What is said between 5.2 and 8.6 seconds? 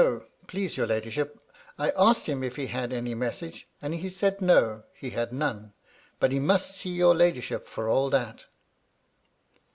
none; but he must see your ladyship for all that."